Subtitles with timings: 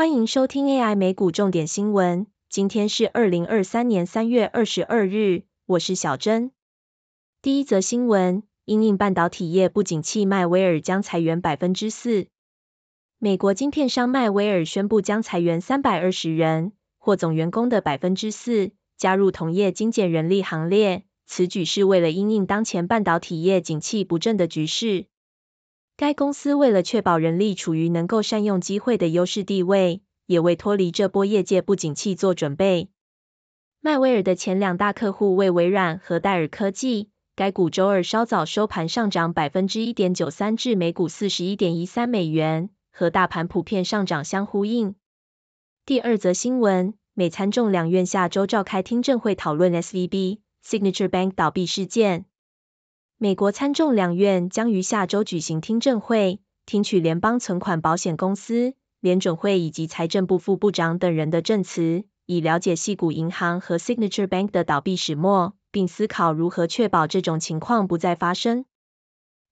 [0.00, 2.26] 欢迎收听 AI 美股重点新闻。
[2.48, 6.52] 今天是二零二三年三月二十二日，我是小珍。
[7.42, 12.28] 第一则新闻：因应半导体业不景气，迈威尔将裁员百分之四。
[13.18, 21.04] 美国晶片商迈威尔宣布将裁员三百二十人，或总员工的百分之四，加入同业精简人力行列。
[21.26, 25.08] 此举是为了因应当前半导体业景气不振的局势。
[26.00, 32.88] 该公司为了确保人力处于能够善用机会的优势地位，也为脱离这波业界不景气做准备。
[33.82, 44.94] 迈威尔的前两大客户为微软和戴尔科技，该股周二稍早收盘上涨百分之一点九三至每股四十一点一三美元，和大盘普遍上涨相呼应。
[45.84, 52.24] 第二则新闻，美参众两院下周召开听证会讨论 SVB Signature Bank 倒闭事件。
[53.22, 68.64] 美国参众两院将于下周举行听证会，听取联邦存款保险公司、联准会以及财政部副部长等人的证词，以了解系股银行和 Signature Bank 的倒闭始末，并思考如何确保这种情况不再发生。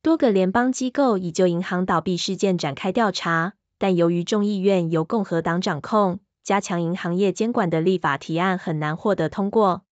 [0.00, 9.82] 多个联邦机构已就银行倒闭事件展开调查，但由于众议院由共和党掌控，加强银行业监管的立法提案很难获得通过。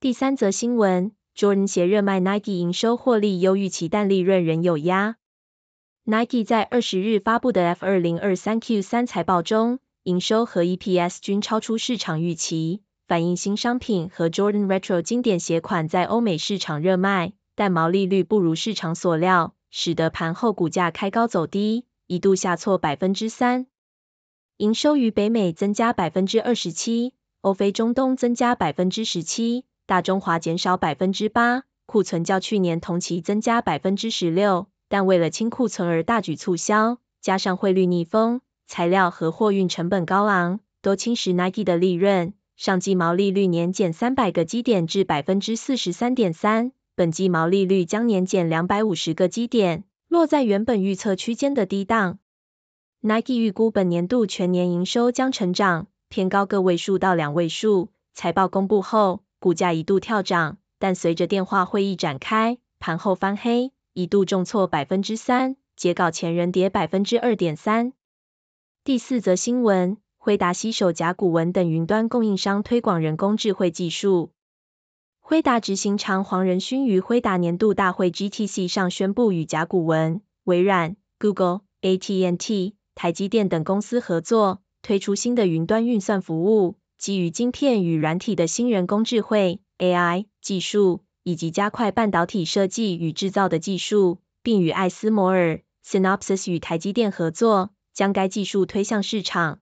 [0.00, 1.12] 第三则新闻。
[1.36, 5.16] Jordan 鞋热卖，Nike 营收获利优预期，但利润仍有压。
[6.04, 23.66] Nike 在二十日发布的 F 二零二三 Q 三财报中，营收和 EPS 均超出市场预期，反映新商品和 Jordan Retro 经典鞋款在欧美市场热卖，但毛利率不如市场所料，使得盘后股价开高走低，一度下挫百分之三。
[24.56, 27.12] 营收于北美增加百分之二十七，
[27.42, 29.66] 欧非中东增加百分之十七。
[29.86, 42.34] 大中华减少百分之八，库存较去年同期增加百分之十六，但为了清库存而大举促销，加上汇率逆风、材料和货运成本高昂，都侵蚀 Nike 的利润。
[42.56, 52.18] 上季毛利率年减三百个基点至百分之四十三点三，本季毛利率将年减两百五十个基点，落在原本预测区间的低档。
[53.02, 57.90] Nike 预估本年度全年营收将成长偏高个位数到两位数。
[58.14, 59.25] 财报公布后。
[59.38, 67.92] 股价一度跳涨，但随着电话会议展开，盘后翻黑，一度重挫百分之三，截稿前仍跌百分之二点三。
[68.82, 74.32] 第四则新闻，辉达携手甲骨文等云端供应商推广人工智慧技术。
[75.20, 86.76] 辉达执行长黄仁勋于辉达年度大会 GTC 上宣布，与甲骨文、微软、Google、AT&T、台积电等公司合作，推出新的云端运算服务。
[86.98, 99.60] 基于晶片与软体的新人工智慧 AI 技术，以及加快半导体设计与制造的技术，并与艾斯摩尔 Synopsys 与台积电合作，将该技术推向市场。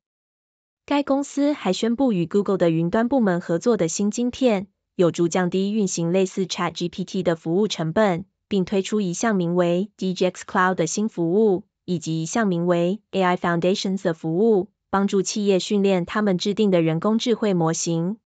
[0.86, 14.68] 该公司还宣布与 Google 的云端部门合作的新晶片，有助降低运行类似 ChatGPT 的服务成本，并推出一项名为 DGX Cloud 的新服务，以及一项名为 AI Foundations 的服务。
[14.94, 18.18] 帮助企业训练他们制定的人工智慧模型。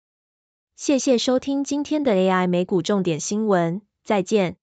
[0.75, 4.57] 谢谢收听今天的 AI 美股重点新闻，再见。